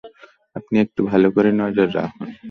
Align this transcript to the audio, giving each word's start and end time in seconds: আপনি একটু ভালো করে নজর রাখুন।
আপনি 0.55 0.75
একটু 0.85 1.01
ভালো 1.11 1.27
করে 1.35 1.49
নজর 1.61 1.87
রাখুন। 1.97 2.27